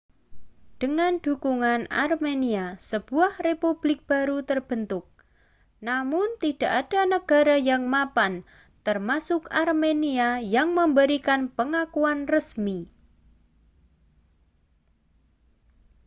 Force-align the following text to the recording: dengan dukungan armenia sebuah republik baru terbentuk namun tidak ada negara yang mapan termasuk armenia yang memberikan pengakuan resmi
dengan 0.81 1.13
dukungan 1.25 1.81
armenia 2.03 2.65
sebuah 2.89 3.31
republik 3.47 3.99
baru 4.11 4.37
terbentuk 4.49 5.05
namun 5.89 6.25
tidak 6.43 6.71
ada 6.89 7.01
negara 7.15 7.55
yang 7.69 7.83
mapan 7.95 8.33
termasuk 8.87 9.41
armenia 9.61 10.29
yang 10.55 10.69
memberikan 10.79 11.41
pengakuan 11.57 12.19
resmi 12.33 12.79